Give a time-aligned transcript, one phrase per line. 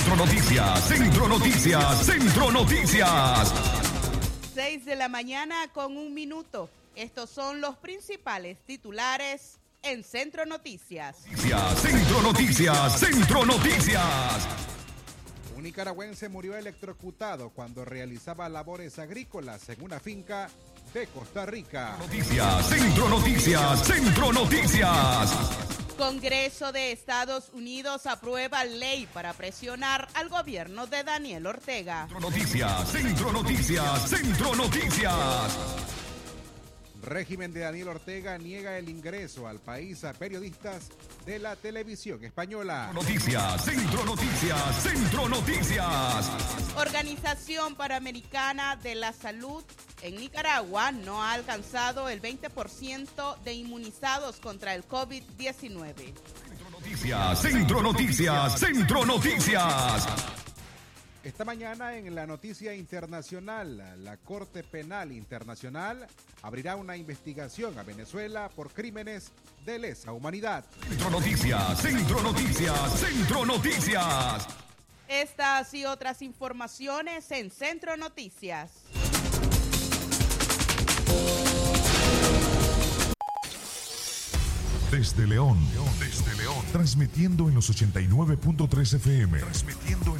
[0.00, 3.52] Centro Noticias, Centro Noticias, Centro Noticias.
[4.54, 6.70] 6 de la mañana con un minuto.
[6.96, 11.18] Estos son los principales titulares en Centro Noticias.
[11.82, 14.48] Centro Noticias, Centro Noticias.
[15.54, 20.48] Un nicaragüense murió electrocutado cuando realizaba labores agrícolas en una finca
[20.94, 21.98] de Costa Rica.
[21.98, 25.79] Noticias, Centro Noticias, Centro Noticias.
[26.00, 32.08] Congreso de Estados Unidos aprueba ley para presionar al gobierno de Daniel Ortega.
[32.18, 35.89] Noticias, Centro Noticias, Centro Noticias.
[37.02, 40.88] Régimen de Daniel Ortega niega el ingreso al país a periodistas
[41.24, 42.90] de la televisión española.
[42.94, 46.30] Noticias, Centro Noticias, Centro Noticias.
[46.76, 49.64] Organización Panamericana de la Salud
[50.02, 55.94] en Nicaragua no ha alcanzado el 20% de inmunizados contra el COVID-19.
[55.94, 60.39] Centro Noticias, Centro Noticias, Centro Noticias.
[61.22, 66.06] Esta mañana en la noticia internacional, la Corte Penal Internacional
[66.40, 69.30] abrirá una investigación a Venezuela por crímenes
[69.66, 70.64] de lesa humanidad.
[70.88, 74.46] Centro Noticias, Centro Noticias, Centro Noticias.
[75.08, 78.70] Estas y otras informaciones en Centro Noticias.
[84.90, 85.56] Desde León,
[86.00, 89.38] desde León, transmitiendo en los 89.3 FM.
[89.38, 90.19] Transmitiendo en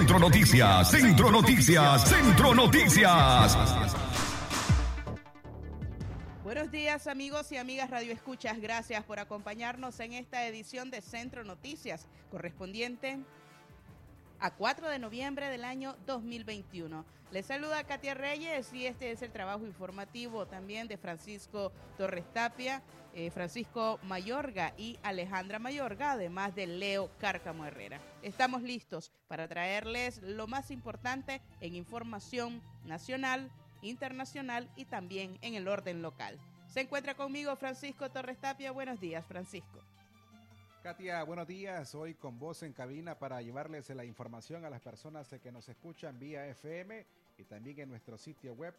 [0.00, 3.58] Centro Noticias, Centro Noticias, Centro Noticias.
[6.42, 11.44] Buenos días amigos y amigas Radio Escuchas, gracias por acompañarnos en esta edición de Centro
[11.44, 13.18] Noticias correspondiente
[14.40, 17.04] a 4 de noviembre del año 2021.
[17.30, 22.82] Les saluda Katia Reyes y este es el trabajo informativo también de Francisco Torres Tapia,
[23.14, 28.00] eh, Francisco Mayorga y Alejandra Mayorga, además de Leo Cárcamo Herrera.
[28.22, 33.50] Estamos listos para traerles lo más importante en información nacional,
[33.82, 36.38] internacional y también en el orden local.
[36.66, 38.72] Se encuentra conmigo Francisco Torres Tapia.
[38.72, 39.82] Buenos días, Francisco.
[40.82, 41.94] Katia, buenos días.
[41.94, 46.18] Hoy con vos en cabina para llevarles la información a las personas que nos escuchan
[46.18, 47.04] vía FM
[47.36, 48.74] y también en nuestro sitio web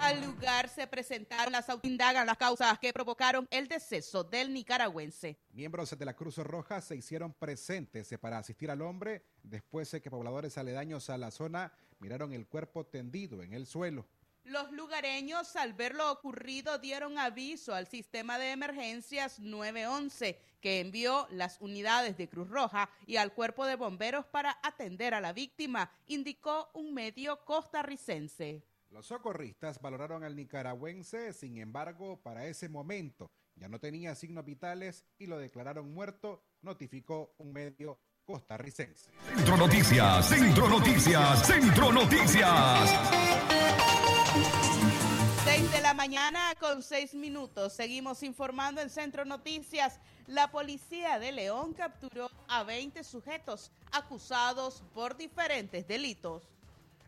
[0.00, 5.38] Al lugar se presentaron las indagan las causas que provocaron el deceso del nicaragüense.
[5.52, 10.10] Miembros de la Cruz Roja se hicieron presentes para asistir al hombre después de que
[10.10, 11.70] pobladores aledaños a la zona
[12.00, 14.06] miraron el cuerpo tendido en el suelo.
[14.44, 21.28] Los lugareños, al ver lo ocurrido, dieron aviso al sistema de emergencias 911, que envió
[21.30, 25.92] las unidades de Cruz Roja y al cuerpo de bomberos para atender a la víctima,
[26.06, 28.64] indicó un medio costarricense.
[28.88, 35.04] Los socorristas valoraron al nicaragüense, sin embargo, para ese momento ya no tenía signos vitales
[35.18, 39.10] y lo declararon muerto, notificó un medio costarricense.
[39.34, 42.90] Centro Noticias, Centro Noticias, Centro Noticias.
[45.44, 47.72] Seis de la mañana con seis minutos.
[47.72, 49.98] Seguimos informando en Centro Noticias.
[50.26, 56.48] La policía de León capturó a 20 sujetos acusados por diferentes delitos.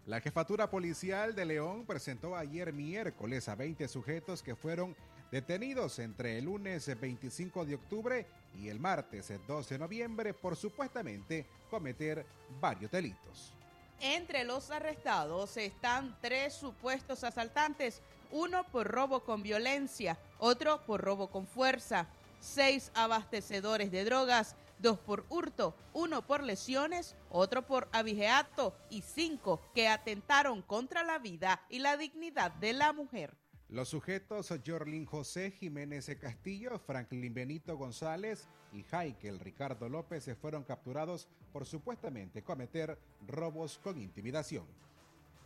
[0.06, 4.96] La jefatura policial de León presentó ayer miércoles a 20 sujetos que fueron
[5.30, 11.46] detenidos entre el lunes 25 de octubre y el martes 12 de noviembre por supuestamente
[11.70, 12.26] cometer
[12.60, 13.52] varios delitos.
[14.00, 18.02] Entre los arrestados están tres supuestos asaltantes,
[18.32, 22.08] uno por robo con violencia, otro por robo con fuerza,
[22.40, 29.60] seis abastecedores de drogas, dos por hurto, uno por lesiones, otro por abigeato y cinco
[29.74, 33.41] que atentaron contra la vida y la dignidad de la mujer.
[33.72, 41.26] Los sujetos Jorlin José Jiménez Castillo, Franklin Benito González y Jaikel Ricardo López fueron capturados
[41.54, 44.66] por supuestamente cometer robos con intimidación.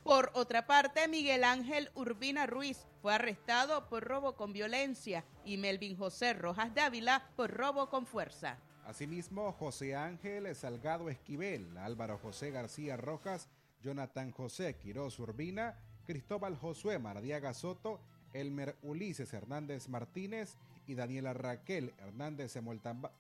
[0.03, 5.97] Por otra parte, Miguel Ángel Urbina Ruiz fue arrestado por robo con violencia y Melvin
[5.97, 8.59] José Rojas Dávila por robo con fuerza.
[8.87, 13.49] Asimismo, José Ángel Salgado Esquivel, Álvaro José García Rojas,
[13.83, 18.01] Jonathan José Quiroz Urbina, Cristóbal Josué Mardiaga Soto
[18.41, 20.57] Elmer Ulises Hernández Martínez
[20.87, 22.57] y Daniela Raquel Hernández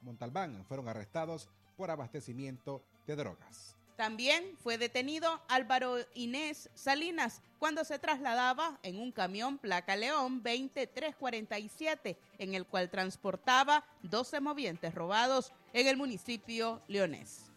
[0.02, 3.76] Montalbán fueron arrestados por abastecimiento de drogas.
[3.96, 12.18] También fue detenido Álvaro Inés Salinas cuando se trasladaba en un camión placa León 2347,
[12.38, 17.50] en el cual transportaba 12 movientes robados en el municipio leonés.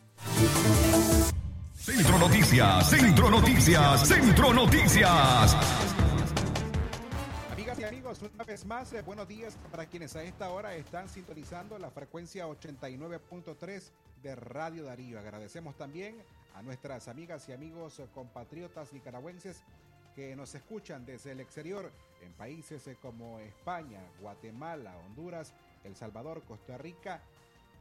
[1.75, 5.55] Centro Noticias, Centro Noticias, Centro Noticias
[7.89, 11.89] amigos, una vez más, eh, buenos días para quienes a esta hora están sintonizando la
[11.89, 13.89] frecuencia 89.3
[14.21, 15.17] de Radio Darío.
[15.17, 16.15] Agradecemos también
[16.53, 19.63] a nuestras amigas y amigos eh, compatriotas nicaragüenses
[20.15, 21.91] que nos escuchan desde el exterior
[22.21, 27.23] en países eh, como España, Guatemala, Honduras, El Salvador, Costa Rica,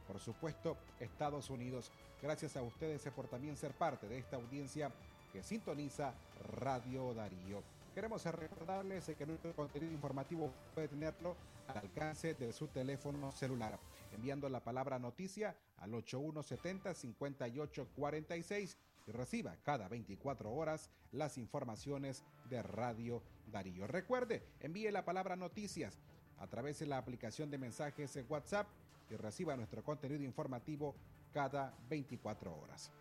[0.07, 1.91] por supuesto Estados Unidos.
[2.19, 4.91] Gracias a ustedes por también ser parte de esta audiencia
[5.31, 6.15] que sintoniza
[6.57, 7.61] Radio Darío.
[7.93, 11.35] Queremos recordarles que nuestro contenido informativo puede tenerlo
[11.67, 13.79] al alcance de su teléfono celular,
[14.13, 18.77] enviando la palabra noticia al 8170-5846
[19.07, 23.87] y reciba cada 24 horas las informaciones de Radio Darío.
[23.87, 25.97] Recuerde, envíe la palabra noticias
[26.37, 28.67] a través de la aplicación de mensajes en WhatsApp
[29.09, 30.95] y reciba nuestro contenido informativo
[31.33, 32.91] cada 24 horas.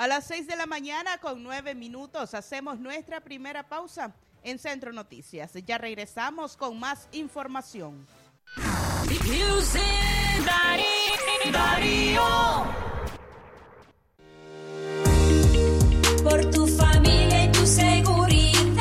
[0.00, 4.94] A las 6 de la mañana con 9 minutos hacemos nuestra primera pausa en Centro
[4.94, 5.52] Noticias.
[5.66, 8.06] Ya regresamos con más información.
[16.24, 18.80] Por tu familia y tu seguridad,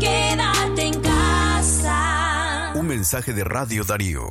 [0.00, 2.72] quédate en casa.
[2.76, 4.30] Un mensaje de Radio Darío.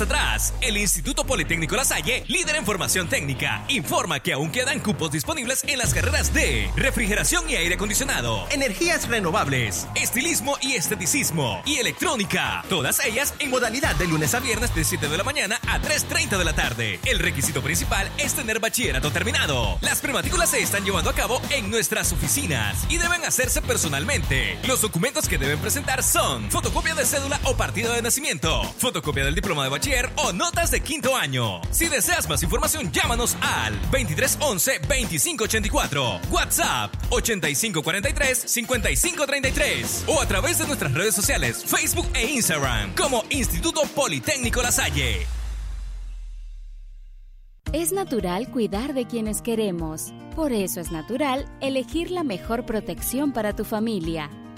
[0.00, 0.54] Atrás.
[0.60, 5.64] El Instituto Politécnico La Salle, líder en formación técnica, informa que aún quedan cupos disponibles
[5.66, 12.64] en las carreras de refrigeración y aire acondicionado, energías renovables, estilismo y esteticismo y electrónica.
[12.68, 16.38] Todas ellas en modalidad de lunes a viernes de 7 de la mañana a 3.30
[16.38, 17.00] de la tarde.
[17.04, 19.78] El requisito principal es tener bachillerato terminado.
[19.80, 24.58] Las prematrículas se están llevando a cabo en nuestras oficinas y deben hacerse personalmente.
[24.66, 29.34] Los documentos que deben presentar son fotocopia de cédula o partido de nacimiento, fotocopia del
[29.34, 29.70] diploma de
[30.16, 31.60] o notas de quinto año.
[31.70, 41.14] Si deseas más información, llámanos al 2311-2584, WhatsApp 8543-5533 o a través de nuestras redes
[41.14, 45.24] sociales, Facebook e Instagram como Instituto Politécnico La Salle.
[47.72, 50.12] Es natural cuidar de quienes queremos.
[50.34, 54.28] Por eso es natural elegir la mejor protección para tu familia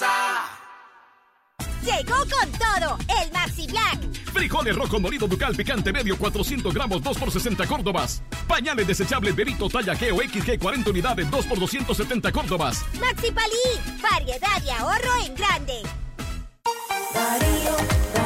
[0.00, 0.48] Casa.
[1.82, 4.00] Llegó con todo el Maxi Black.
[4.32, 8.22] Frijoles rojo molido ducal picante medio 400 gramos 2 por 60 córdobas.
[8.46, 12.84] Pañales desechables Berito talla G o XG 40 unidades 2 por 270 córdobas.
[13.00, 15.82] Maxi Palí, variedad y ahorro en grande.
[17.14, 17.76] Darío,
[18.14, 18.19] Darío,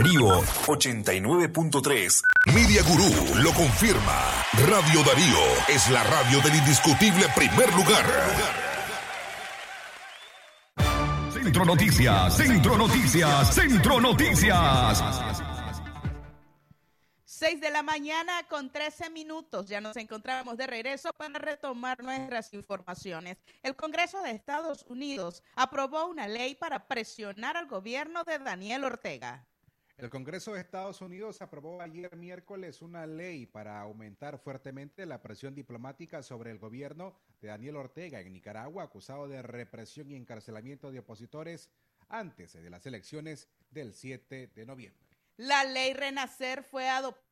[0.00, 0.28] Darío.
[0.28, 2.22] Darío 89.3.
[2.54, 4.44] Media Gurú lo confirma.
[4.66, 5.38] Radio Darío
[5.68, 8.06] es la radio del indiscutible primer lugar.
[11.30, 15.02] Centro Noticias, Centro Noticias, Centro Noticias.
[17.24, 19.68] 6 de la mañana con 13 minutos.
[19.68, 23.36] Ya nos encontramos de regreso para retomar nuestras informaciones.
[23.62, 29.46] El Congreso de Estados Unidos aprobó una ley para presionar al gobierno de Daniel Ortega.
[30.00, 35.54] El Congreso de Estados Unidos aprobó ayer miércoles una ley para aumentar fuertemente la presión
[35.54, 41.00] diplomática sobre el gobierno de Daniel Ortega en Nicaragua, acusado de represión y encarcelamiento de
[41.00, 41.68] opositores
[42.08, 45.06] antes de las elecciones del 7 de noviembre.
[45.36, 47.29] La ley Renacer fue adoptada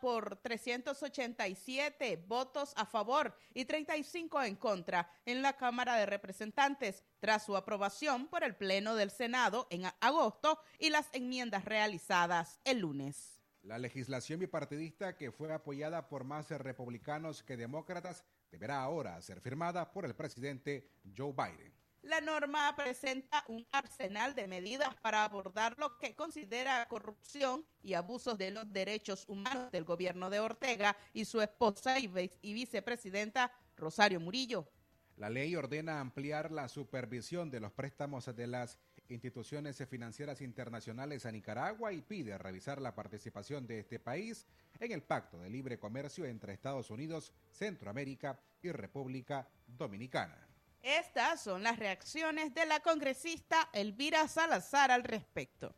[0.00, 7.44] por 387 votos a favor y 35 en contra en la Cámara de Representantes tras
[7.44, 13.40] su aprobación por el Pleno del Senado en agosto y las enmiendas realizadas el lunes.
[13.62, 19.92] La legislación bipartidista que fue apoyada por más republicanos que demócratas deberá ahora ser firmada
[19.92, 21.81] por el presidente Joe Biden.
[22.02, 28.36] La norma presenta un arsenal de medidas para abordar lo que considera corrupción y abusos
[28.36, 32.10] de los derechos humanos del gobierno de Ortega y su esposa y,
[32.42, 34.68] y vicepresidenta Rosario Murillo.
[35.16, 38.78] La ley ordena ampliar la supervisión de los préstamos de las
[39.08, 44.48] instituciones financieras internacionales a Nicaragua y pide revisar la participación de este país
[44.80, 50.51] en el Pacto de Libre Comercio entre Estados Unidos, Centroamérica y República Dominicana.
[50.82, 55.72] Estas son las reacciones de la congresista Elvira Salazar al respecto.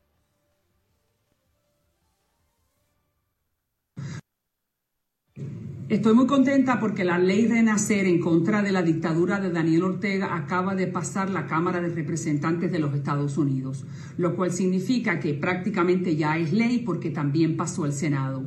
[5.91, 10.35] Estoy muy contenta porque la ley Renacer en contra de la dictadura de Daniel Ortega
[10.35, 13.85] acaba de pasar la Cámara de Representantes de los Estados Unidos,
[14.17, 18.43] lo cual significa que prácticamente ya es ley porque también pasó el Senado.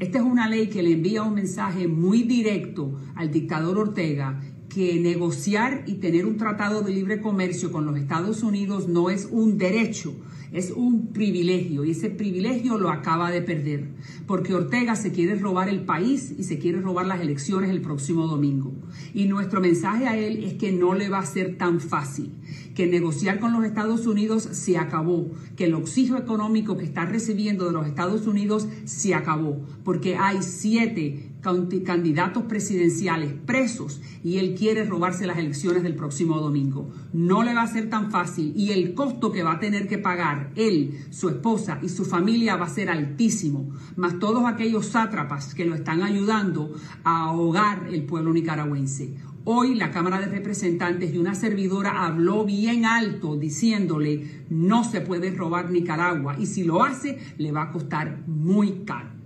[0.00, 4.40] Esta es una ley que le envía un mensaje muy directo al dictador Ortega
[4.70, 9.28] que negociar y tener un tratado de libre comercio con los Estados Unidos no es
[9.30, 10.14] un derecho,
[10.52, 13.88] es un privilegio y ese privilegio lo acaba de perder
[14.30, 18.28] porque Ortega se quiere robar el país y se quiere robar las elecciones el próximo
[18.28, 18.72] domingo.
[19.12, 22.30] Y nuestro mensaje a él es que no le va a ser tan fácil,
[22.76, 27.66] que negociar con los Estados Unidos se acabó, que el oxígeno económico que está recibiendo
[27.66, 34.84] de los Estados Unidos se acabó, porque hay siete candidatos presidenciales presos y él quiere
[34.84, 36.90] robarse las elecciones del próximo domingo.
[37.12, 39.98] No le va a ser tan fácil y el costo que va a tener que
[39.98, 45.54] pagar él, su esposa y su familia va a ser altísimo, más todos aquellos sátrapas
[45.54, 49.14] que lo están ayudando a ahogar el pueblo nicaragüense.
[49.44, 55.30] Hoy la Cámara de Representantes y una servidora habló bien alto diciéndole no se puede
[55.30, 59.19] robar Nicaragua y si lo hace le va a costar muy caro.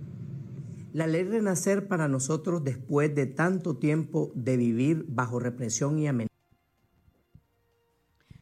[0.95, 6.33] La ley Renacer para nosotros después de tanto tiempo de vivir bajo represión y amenaza.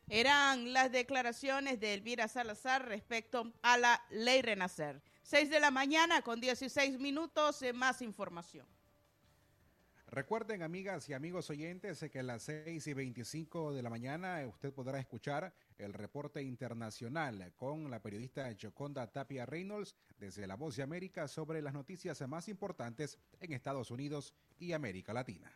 [0.07, 5.01] Eran las declaraciones de Elvira Salazar respecto a la ley Renacer.
[5.23, 8.67] 6 de la mañana con 16 minutos, más información.
[10.05, 14.71] Recuerden, amigas y amigos oyentes, que a las 6 y 25 de la mañana usted
[14.71, 20.83] podrá escuchar el reporte internacional con la periodista Joconda Tapia Reynolds desde La Voz de
[20.83, 25.51] América sobre las noticias más importantes en Estados Unidos y América Latina.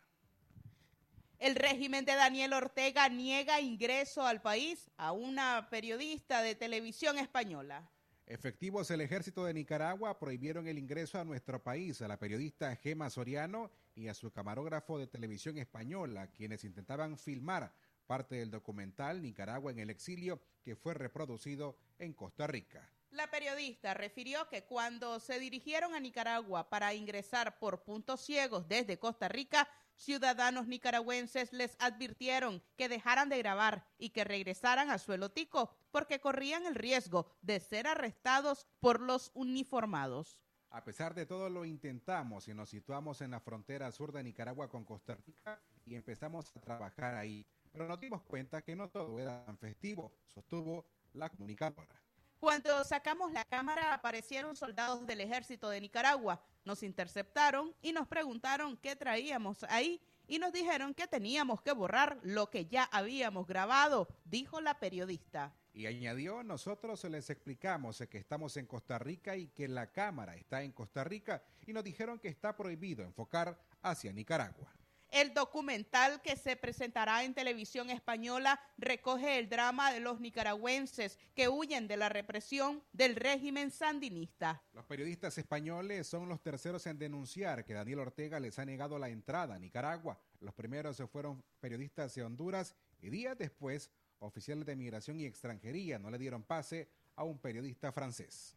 [1.39, 7.87] El régimen de Daniel Ortega niega ingreso al país a una periodista de televisión española.
[8.25, 13.09] Efectivos del ejército de Nicaragua prohibieron el ingreso a nuestro país a la periodista Gema
[13.09, 17.71] Soriano y a su camarógrafo de televisión española, quienes intentaban filmar
[18.07, 22.89] parte del documental Nicaragua en el exilio que fue reproducido en Costa Rica.
[23.11, 28.99] La periodista refirió que cuando se dirigieron a Nicaragua para ingresar por puntos ciegos desde
[28.99, 35.31] Costa Rica, ciudadanos nicaragüenses les advirtieron que dejaran de grabar y que regresaran a suelo
[35.31, 40.41] tico porque corrían el riesgo de ser arrestados por los uniformados.
[40.69, 44.69] A pesar de todo lo intentamos y nos situamos en la frontera sur de Nicaragua
[44.69, 49.19] con Costa Rica y empezamos a trabajar ahí, pero nos dimos cuenta que no todo
[49.19, 52.01] era tan festivo, sostuvo la comunicadora.
[52.39, 58.77] Cuando sacamos la cámara aparecieron soldados del ejército de Nicaragua, nos interceptaron y nos preguntaron
[58.77, 64.07] qué traíamos ahí y nos dijeron que teníamos que borrar lo que ya habíamos grabado,
[64.25, 65.55] dijo la periodista.
[65.73, 70.61] Y añadió, nosotros les explicamos que estamos en Costa Rica y que la cámara está
[70.63, 74.73] en Costa Rica y nos dijeron que está prohibido enfocar hacia Nicaragua.
[75.11, 81.47] El documental que se presentará en televisión española recoge el drama de los nicaragüenses que
[81.47, 84.61] huyen de la represión del régimen sandinista.
[84.73, 89.09] Los periodistas españoles son los terceros en denunciar que Daniel Ortega les ha negado la
[89.09, 90.19] entrada a Nicaragua.
[90.39, 96.09] Los primeros fueron periodistas de Honduras y días después oficiales de migración y extranjería no
[96.09, 98.55] le dieron pase a un periodista francés.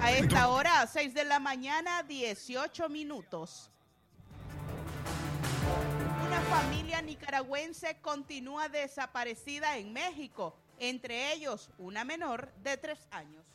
[0.00, 3.70] A esta hora, 6 de la mañana, 18 minutos.
[6.50, 13.46] Una familia nicaragüense continúa desaparecida en México, entre ellos una menor de tres años.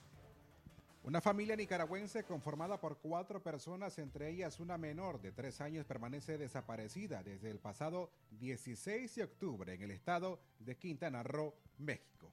[1.04, 6.38] Una familia nicaragüense conformada por cuatro personas, entre ellas una menor de tres años, permanece
[6.38, 12.32] desaparecida desde el pasado 16 de octubre en el estado de Quintana Roo, México.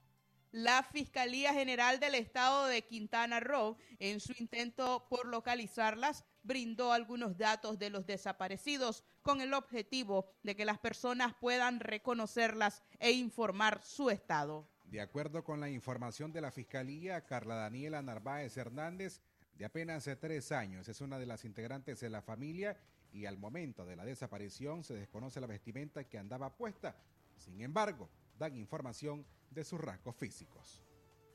[0.53, 7.37] La Fiscalía General del Estado de Quintana Roo, en su intento por localizarlas, brindó algunos
[7.37, 13.83] datos de los desaparecidos con el objetivo de que las personas puedan reconocerlas e informar
[13.83, 14.69] su estado.
[14.87, 19.21] De acuerdo con la información de la Fiscalía, Carla Daniela Narváez Hernández,
[19.57, 22.77] de apenas tres años, es una de las integrantes de la familia
[23.13, 26.97] y al momento de la desaparición se desconoce la vestimenta que andaba puesta.
[27.37, 30.83] Sin embargo, dan información de sus rasgos físicos.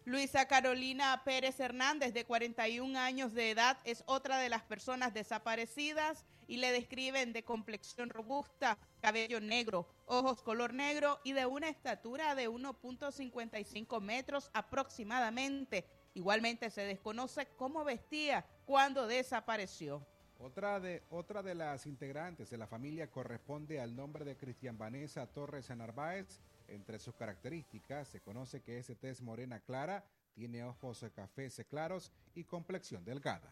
[0.07, 6.25] Luisa Carolina Pérez Hernández, de 41 años de edad, es otra de las personas desaparecidas
[6.47, 12.35] y le describen de complexión robusta, cabello negro, ojos color negro y de una estatura
[12.35, 15.85] de 1.55 metros aproximadamente.
[16.13, 20.07] Igualmente se desconoce cómo vestía cuando desapareció.
[20.39, 25.27] Otra de, otra de las integrantes de la familia corresponde al nombre de Cristian Vanessa
[25.27, 26.39] Torres Narváez.
[26.67, 32.43] Entre sus características se conoce que es tez morena clara, tiene ojos cafés claros y
[32.43, 33.49] complexión delgada.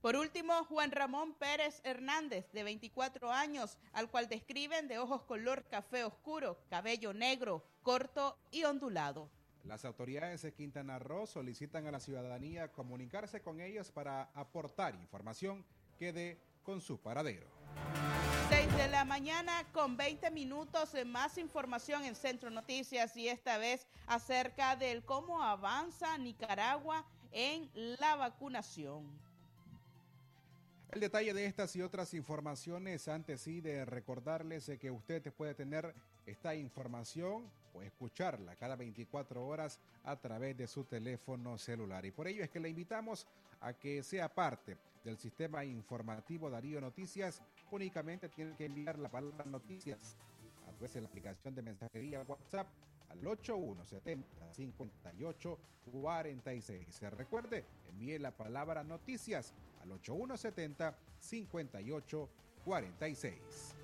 [0.00, 5.64] Por último, Juan Ramón Pérez Hernández, de 24 años, al cual describen de ojos color
[5.64, 9.30] café oscuro, cabello negro, corto y ondulado.
[9.64, 15.64] Las autoridades de Quintana Roo solicitan a la ciudadanía comunicarse con ellos para aportar información
[15.98, 17.46] que dé con su paradero.
[18.48, 23.58] 6 de la mañana con 20 minutos de más información en Centro Noticias y esta
[23.58, 29.04] vez acerca del cómo avanza Nicaragua en la vacunación.
[30.92, 35.94] El detalle de estas y otras informaciones, antes sí de recordarles que usted puede tener
[36.26, 42.04] esta información o escucharla cada 24 horas a través de su teléfono celular.
[42.04, 43.26] Y por ello es que le invitamos
[43.60, 47.42] a que sea parte del sistema informativo Darío Noticias.
[47.70, 50.16] Únicamente tiene que enviar la palabra noticias
[50.68, 52.68] a través de la aplicación de mensajería WhatsApp
[53.10, 55.58] al 8170 58
[55.90, 56.94] 46.
[56.94, 62.28] Se recuerde, envíe la palabra noticias al 8170 58
[62.64, 63.74] 46.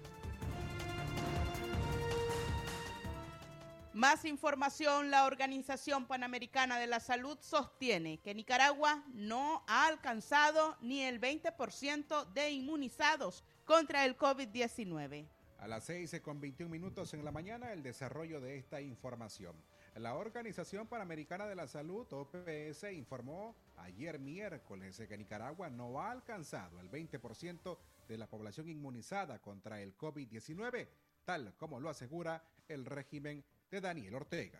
[3.92, 11.02] Más información, la Organización Panamericana de la Salud sostiene que Nicaragua no ha alcanzado ni
[11.02, 15.28] el 20% de inmunizados contra el COVID-19.
[15.60, 19.54] A las 6 con 21 minutos en la mañana, el desarrollo de esta información.
[19.94, 26.80] La Organización Panamericana de la Salud, OPS, informó ayer miércoles que Nicaragua no ha alcanzado
[26.80, 27.78] el 20%
[28.08, 30.88] de la población inmunizada contra el COVID-19,
[31.24, 34.58] tal como lo asegura el régimen de Daniel Ortega.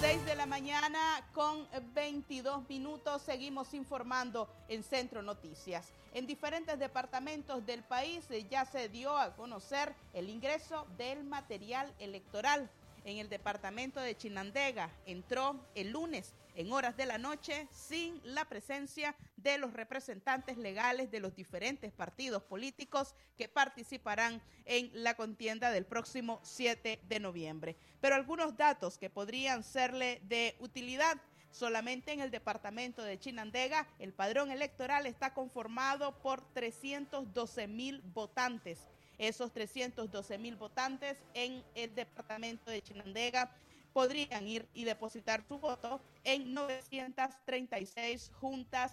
[0.00, 5.90] 6 de la mañana con 22 minutos seguimos informando en Centro Noticias.
[6.12, 12.70] En diferentes departamentos del país ya se dio a conocer el ingreso del material electoral
[13.06, 14.90] en el departamento de Chinandega.
[15.06, 21.10] Entró el lunes en horas de la noche sin la presencia de los representantes legales
[21.10, 27.76] de los diferentes partidos políticos que participarán en la contienda del próximo 7 de noviembre.
[28.00, 31.16] Pero algunos datos que podrían serle de utilidad.
[31.52, 38.80] Solamente en el departamento de Chinandega, el padrón electoral está conformado por 312 mil votantes
[39.18, 43.50] esos 312 mil votantes en el departamento de Chinandega
[43.92, 48.92] podrían ir y depositar su voto en 936 juntas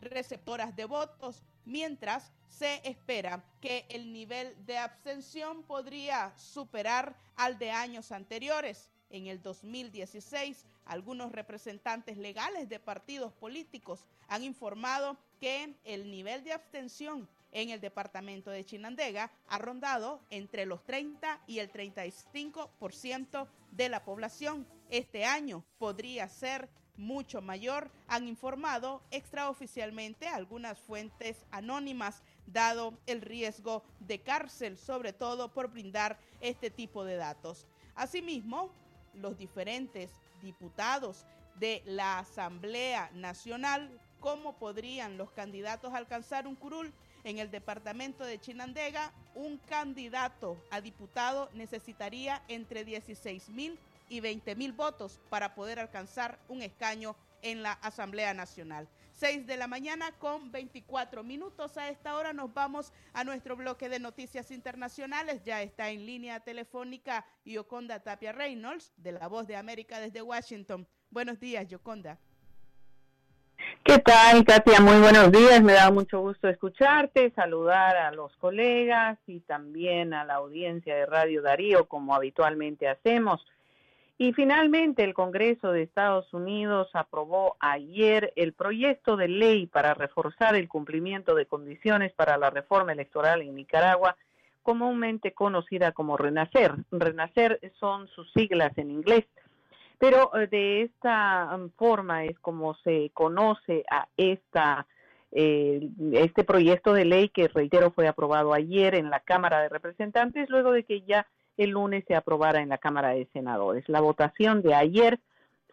[0.00, 7.70] receptoras de votos, mientras se espera que el nivel de abstención podría superar al de
[7.70, 8.90] años anteriores.
[9.10, 16.52] En el 2016, algunos representantes legales de partidos políticos han informado que el nivel de
[16.52, 23.88] abstención en el departamento de Chinandega ha rondado entre los 30 y el 35% de
[23.88, 24.66] la población.
[24.90, 33.82] Este año podría ser mucho mayor, han informado extraoficialmente algunas fuentes anónimas, dado el riesgo
[34.00, 37.66] de cárcel, sobre todo por brindar este tipo de datos.
[37.94, 38.70] Asimismo,
[39.14, 40.10] los diferentes
[40.42, 41.24] diputados
[41.56, 46.92] de la Asamblea Nacional, cómo podrían los candidatos alcanzar un curul
[47.24, 54.54] en el departamento de Chinandega, un candidato a diputado necesitaría entre 16 mil y 20
[54.54, 58.88] mil votos para poder alcanzar un escaño en la Asamblea Nacional.
[59.12, 61.76] 6 de la mañana con 24 minutos.
[61.76, 65.42] A esta hora nos vamos a nuestro bloque de noticias internacionales.
[65.44, 70.86] Ya está en línea telefónica Yoconda Tapia Reynolds, de La Voz de América desde Washington.
[71.10, 72.18] Buenos días, Yoconda.
[73.84, 74.80] ¿Qué tal, Katia?
[74.80, 75.62] Muy buenos días.
[75.62, 81.04] Me da mucho gusto escucharte, saludar a los colegas y también a la audiencia de
[81.04, 83.44] Radio Darío, como habitualmente hacemos.
[84.16, 90.54] Y finalmente el Congreso de Estados Unidos aprobó ayer el proyecto de ley para reforzar
[90.56, 94.16] el cumplimiento de condiciones para la reforma electoral en Nicaragua,
[94.62, 96.72] comúnmente conocida como Renacer.
[96.90, 99.26] Renacer son sus siglas en inglés.
[99.98, 104.86] Pero eh, de esta um, forma es como se conoce a esta
[105.32, 110.48] eh, este proyecto de ley que reitero fue aprobado ayer en la Cámara de Representantes
[110.48, 111.26] luego de que ya
[111.56, 113.88] el lunes se aprobara en la Cámara de Senadores.
[113.88, 115.18] La votación de ayer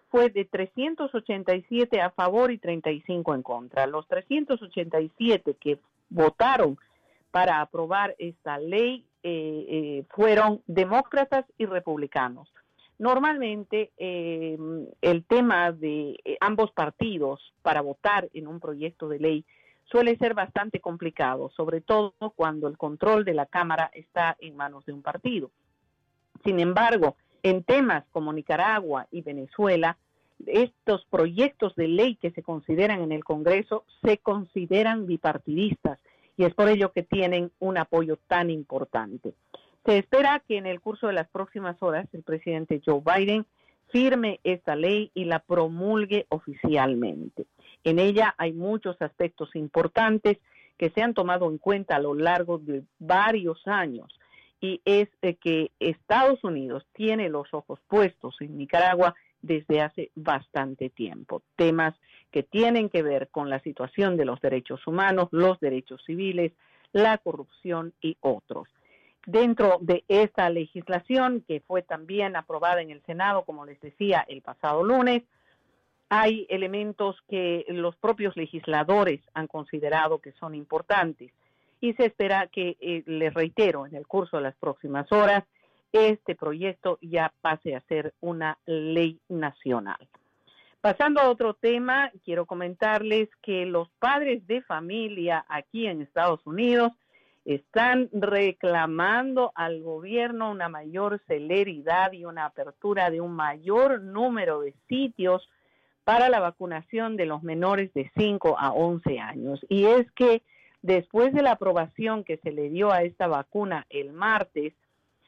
[0.09, 3.85] fue de 387 a favor y 35 en contra.
[3.85, 5.79] Los 387 que
[6.09, 6.77] votaron
[7.29, 12.51] para aprobar esta ley eh, fueron demócratas y republicanos.
[13.01, 14.55] Normalmente eh,
[15.01, 19.45] el tema de eh, ambos partidos para votar en un proyecto de ley
[19.85, 24.85] suele ser bastante complicado, sobre todo cuando el control de la Cámara está en manos
[24.85, 25.49] de un partido.
[26.43, 29.97] Sin embargo, en temas como Nicaragua y Venezuela,
[30.45, 35.97] estos proyectos de ley que se consideran en el Congreso se consideran bipartidistas
[36.37, 39.33] y es por ello que tienen un apoyo tan importante.
[39.85, 43.45] Se espera que en el curso de las próximas horas el presidente Joe Biden
[43.91, 47.45] firme esta ley y la promulgue oficialmente.
[47.83, 50.37] En ella hay muchos aspectos importantes
[50.77, 54.17] que se han tomado en cuenta a lo largo de varios años
[54.61, 60.89] y es eh, que Estados Unidos tiene los ojos puestos en Nicaragua desde hace bastante
[60.89, 61.41] tiempo.
[61.55, 61.95] Temas
[62.29, 66.53] que tienen que ver con la situación de los derechos humanos, los derechos civiles,
[66.93, 68.67] la corrupción y otros.
[69.25, 74.41] Dentro de esta legislación, que fue también aprobada en el Senado, como les decía, el
[74.41, 75.23] pasado lunes,
[76.09, 81.31] hay elementos que los propios legisladores han considerado que son importantes
[81.79, 85.43] y se espera que, eh, les reitero, en el curso de las próximas horas,
[85.93, 90.07] este proyecto ya pase a ser una ley nacional.
[90.81, 96.91] Pasando a otro tema, quiero comentarles que los padres de familia aquí en Estados Unidos
[97.45, 104.73] están reclamando al gobierno una mayor celeridad y una apertura de un mayor número de
[104.87, 105.49] sitios
[106.03, 109.65] para la vacunación de los menores de 5 a 11 años.
[109.69, 110.43] Y es que
[110.81, 114.73] después de la aprobación que se le dio a esta vacuna el martes,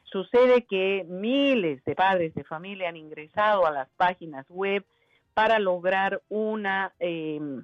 [0.04, 4.86] sucede que miles de padres de familia han ingresado a las páginas web
[5.34, 7.63] para lograr una, em,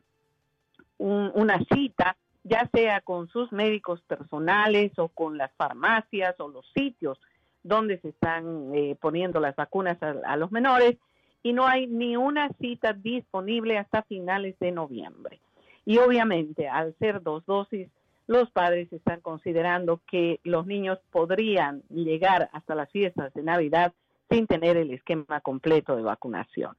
[0.97, 2.17] una cita,
[2.49, 7.19] ya sea con sus médicos personales o con las farmacias o los sitios
[7.63, 10.97] donde se están eh, poniendo las vacunas a los menores
[11.43, 15.39] y no hay ni una cita disponible hasta finales de noviembre.
[15.85, 17.89] Y obviamente, al ser dos dosis,
[18.27, 23.93] los padres están considerando que los niños podrían llegar hasta las fiestas de Navidad
[24.29, 26.75] sin tener el esquema completo de vacunación.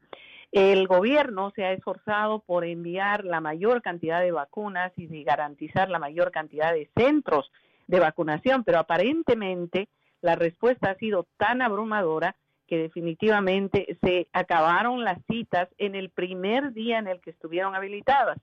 [0.53, 6.01] El gobierno se ha esforzado por enviar la mayor cantidad de vacunas y garantizar la
[6.01, 7.53] mayor cantidad de centros
[7.87, 9.89] de vacunación, pero aparentemente
[10.23, 12.37] la respuesta ha sido tan abrumadora
[12.67, 18.39] que definitivamente se acabaron las citas en el primer día en el que estuvieron habilitadas.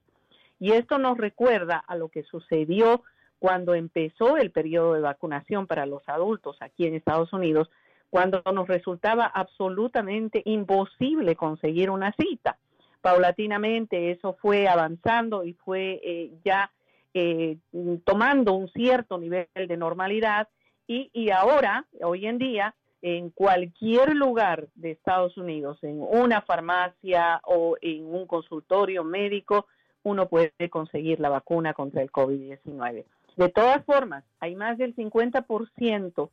[0.60, 3.02] Y esto nos recuerda a lo que sucedió
[3.38, 7.70] cuando empezó el periodo de vacunación para los adultos aquí en Estados Unidos,
[8.10, 12.58] cuando nos resultaba absolutamente imposible conseguir una cita.
[13.00, 16.70] Paulatinamente eso fue avanzando y fue eh, ya
[17.14, 17.58] eh,
[18.04, 20.48] tomando un cierto nivel de normalidad
[20.86, 27.40] y, y ahora, hoy en día, en cualquier lugar de Estados Unidos, en una farmacia
[27.44, 29.66] o en un consultorio médico,
[30.02, 33.04] uno puede conseguir la vacuna contra el COVID-19.
[33.36, 36.30] De todas formas, hay más del 50%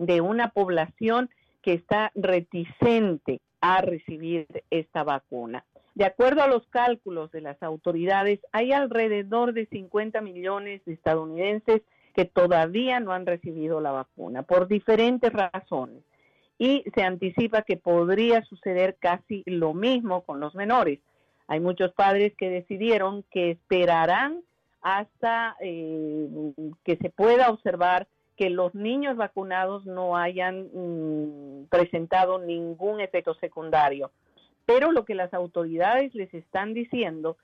[0.00, 1.28] de una población
[1.62, 5.64] que está reticente a recibir esta vacuna.
[5.94, 11.82] De acuerdo a los cálculos de las autoridades, hay alrededor de 50 millones de estadounidenses
[12.14, 16.02] que todavía no han recibido la vacuna por diferentes razones.
[16.58, 21.00] Y se anticipa que podría suceder casi lo mismo con los menores.
[21.46, 24.42] Hay muchos padres que decidieron que esperarán
[24.80, 26.28] hasta eh,
[26.84, 28.08] que se pueda observar
[28.40, 34.12] que los niños vacunados no hayan mm, presentado ningún efecto secundario.
[34.64, 37.36] Pero lo que las autoridades les están diciendo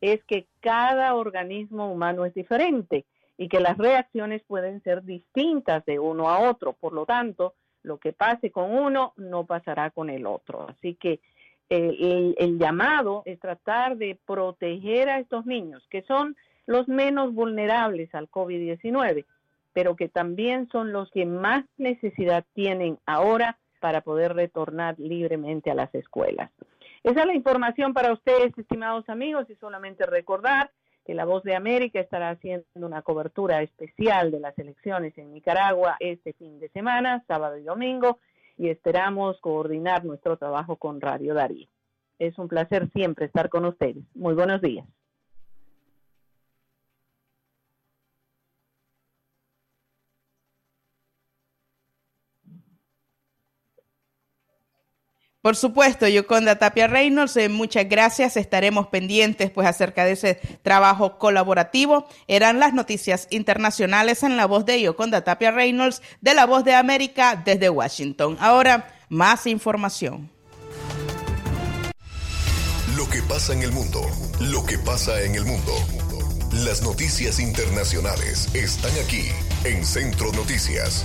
[0.00, 3.04] es que cada organismo humano es diferente
[3.38, 6.72] y que las reacciones pueden ser distintas de uno a otro.
[6.72, 10.66] Por lo tanto, lo que pase con uno no pasará con el otro.
[10.68, 11.20] Así que
[11.70, 16.34] eh, el, llamado es tratar de proteger a estos niños, que son
[16.66, 19.24] los menos vulnerables al COVID-19,
[19.72, 25.74] pero que también son los que más necesidad tienen ahora para poder retornar libremente a
[25.74, 26.50] las escuelas.
[27.02, 30.70] Esa es la información para ustedes, estimados amigos, y solamente recordar
[31.04, 35.96] que La Voz de América estará haciendo una cobertura especial de las elecciones en Nicaragua
[35.98, 38.20] este fin de semana, sábado y domingo,
[38.56, 41.66] y esperamos coordinar nuestro trabajo con Radio Darío.
[42.20, 44.04] Es un placer siempre estar con ustedes.
[44.14, 44.86] Muy buenos días.
[55.42, 58.36] Por supuesto, Yoconda Tapia Reynolds, eh, muchas gracias.
[58.36, 62.06] Estaremos pendientes pues acerca de ese trabajo colaborativo.
[62.28, 66.76] Eran las noticias internacionales en la voz de Yoconda Tapia Reynolds de la voz de
[66.76, 68.36] América desde Washington.
[68.40, 70.30] Ahora, más información.
[72.96, 74.00] Lo que pasa en el mundo,
[74.38, 75.72] lo que pasa en el mundo.
[76.52, 79.24] Las noticias internacionales están aquí
[79.64, 81.04] en Centro Noticias.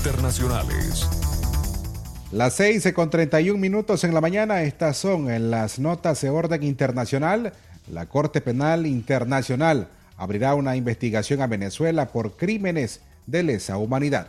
[0.00, 1.06] Internacionales.
[2.32, 6.62] Las 6 con 31 minutos en la mañana, estas son en las notas de orden
[6.62, 7.52] internacional.
[7.86, 14.28] La Corte Penal Internacional abrirá una investigación a Venezuela por crímenes de lesa humanidad.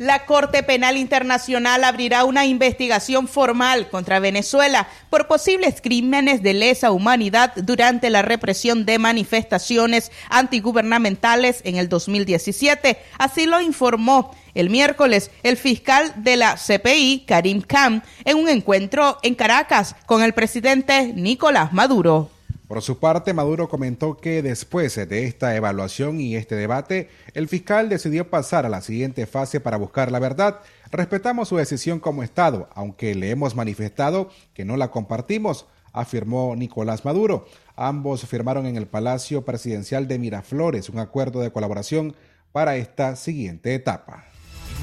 [0.00, 6.90] La Corte Penal Internacional abrirá una investigación formal contra Venezuela por posibles crímenes de lesa
[6.90, 12.96] humanidad durante la represión de manifestaciones antigubernamentales en el 2017.
[13.18, 19.18] Así lo informó el miércoles el fiscal de la CPI, Karim Khan, en un encuentro
[19.22, 22.39] en Caracas con el presidente Nicolás Maduro.
[22.70, 27.88] Por su parte, Maduro comentó que después de esta evaluación y este debate, el fiscal
[27.88, 30.60] decidió pasar a la siguiente fase para buscar la verdad.
[30.92, 37.04] Respetamos su decisión como Estado, aunque le hemos manifestado que no la compartimos, afirmó Nicolás
[37.04, 37.44] Maduro.
[37.74, 42.14] Ambos firmaron en el Palacio Presidencial de Miraflores un acuerdo de colaboración
[42.52, 44.26] para esta siguiente etapa.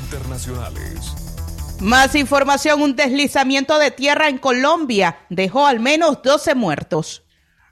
[0.04, 1.14] Internacionales.
[1.80, 7.24] Más información, un deslizamiento de tierra en Colombia dejó al menos 12 muertos.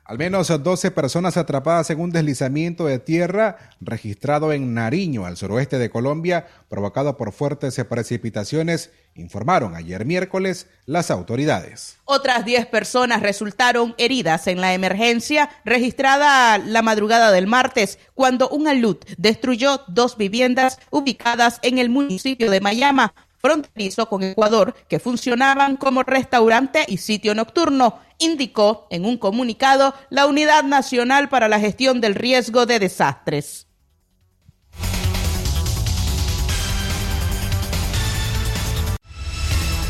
[0.06, 5.80] Al menos 12 personas atrapadas en un deslizamiento de tierra registrado en Nariño, al suroeste
[5.80, 11.98] de Colombia, provocado por fuertes precipitaciones, informaron ayer miércoles las autoridades.
[12.06, 18.68] Otras 10 personas resultaron heridas en la emergencia registrada la madrugada del martes, cuando un
[18.68, 23.12] alud destruyó dos viviendas ubicadas en el municipio de Mayama,
[23.46, 30.26] fronterizo con Ecuador, que funcionaban como restaurante y sitio nocturno, indicó en un comunicado la
[30.26, 33.68] Unidad Nacional para la Gestión del Riesgo de Desastres.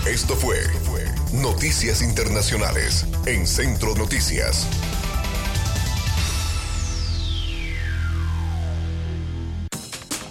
[0.05, 0.57] Esto fue
[1.33, 4.67] Noticias Internacionales en Centro Noticias.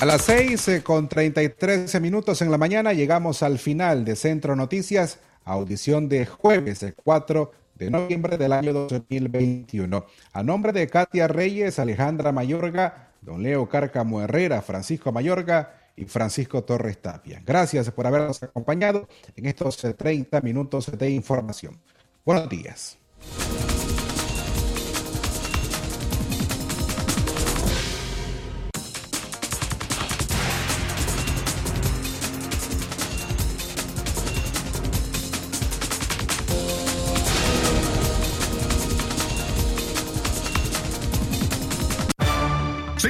[0.00, 4.56] A las 6 eh, con 33 minutos en la mañana llegamos al final de Centro
[4.56, 10.04] Noticias, audición de jueves 4 de noviembre del año 2021.
[10.32, 16.64] A nombre de Katia Reyes, Alejandra Mayorga, don Leo Cárcamo Herrera, Francisco Mayorga y Francisco
[16.64, 17.40] Torres Tapia.
[17.46, 21.80] Gracias por habernos acompañado en estos 30 minutos de información.
[22.24, 22.98] Buenos días.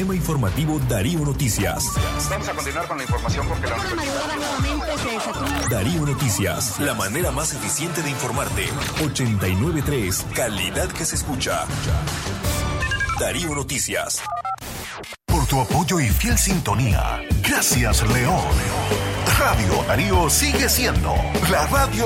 [0.00, 1.84] Sistema Informativo Darío Noticias.
[2.30, 3.76] Vamos a continuar con la información porque la
[5.68, 8.64] Darío Noticias, la manera más eficiente de informarte.
[9.04, 11.66] 893, calidad que se escucha.
[13.18, 14.22] Darío Noticias.
[15.26, 17.20] Por tu apoyo y fiel sintonía.
[17.46, 18.40] Gracias, León.
[19.38, 21.14] Radio Darío sigue siendo
[21.50, 21.98] la radio